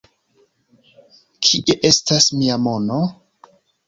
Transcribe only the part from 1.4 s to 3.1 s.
Kie estas mia mono?